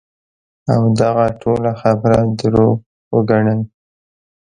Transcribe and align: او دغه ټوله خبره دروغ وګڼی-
او 0.73 0.81
دغه 1.01 1.25
ټوله 1.41 1.71
خبره 1.81 2.19
دروغ 2.39 2.75
وګڼی- 3.13 3.57